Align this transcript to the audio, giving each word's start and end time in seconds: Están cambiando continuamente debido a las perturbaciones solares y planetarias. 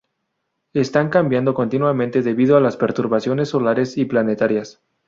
Están 0.73 1.09
cambiando 1.11 1.53
continuamente 1.53 2.23
debido 2.23 2.57
a 2.57 2.59
las 2.59 2.75
perturbaciones 2.75 3.49
solares 3.49 3.99
y 3.99 4.05
planetarias. 4.05 4.81